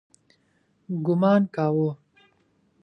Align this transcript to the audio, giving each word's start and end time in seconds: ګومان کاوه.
ګومان 1.05 1.41
کاوه. 1.55 1.91